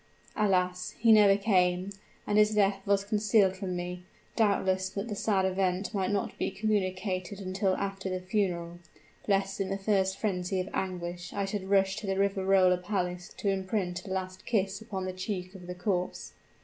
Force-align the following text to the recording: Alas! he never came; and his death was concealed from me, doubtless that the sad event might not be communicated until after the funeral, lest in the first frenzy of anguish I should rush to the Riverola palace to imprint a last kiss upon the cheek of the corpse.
Alas! 0.35 0.95
he 0.97 1.11
never 1.11 1.37
came; 1.37 1.91
and 2.25 2.39
his 2.39 2.55
death 2.55 2.79
was 2.87 3.03
concealed 3.03 3.55
from 3.55 3.75
me, 3.75 4.03
doubtless 4.35 4.89
that 4.89 5.07
the 5.07 5.15
sad 5.15 5.45
event 5.45 5.93
might 5.93 6.09
not 6.09 6.35
be 6.39 6.49
communicated 6.49 7.39
until 7.39 7.75
after 7.75 8.09
the 8.09 8.19
funeral, 8.19 8.79
lest 9.27 9.61
in 9.61 9.69
the 9.69 9.77
first 9.77 10.17
frenzy 10.17 10.59
of 10.59 10.67
anguish 10.73 11.33
I 11.33 11.45
should 11.45 11.69
rush 11.69 11.97
to 11.97 12.07
the 12.07 12.17
Riverola 12.17 12.79
palace 12.79 13.31
to 13.37 13.49
imprint 13.49 14.03
a 14.03 14.09
last 14.09 14.43
kiss 14.43 14.81
upon 14.81 15.05
the 15.05 15.13
cheek 15.13 15.53
of 15.53 15.67
the 15.67 15.75
corpse. 15.75 16.33